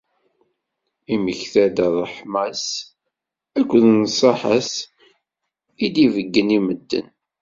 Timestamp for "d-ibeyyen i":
5.93-6.59